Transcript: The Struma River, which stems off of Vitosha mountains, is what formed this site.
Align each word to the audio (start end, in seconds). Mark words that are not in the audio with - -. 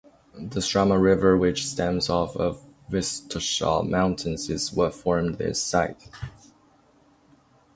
The 0.33 0.61
Struma 0.61 0.99
River, 0.99 1.37
which 1.37 1.63
stems 1.67 2.09
off 2.09 2.35
of 2.35 2.65
Vitosha 2.89 3.87
mountains, 3.87 4.49
is 4.49 4.73
what 4.73 4.95
formed 4.95 5.37
this 5.37 5.61
site. 5.61 6.09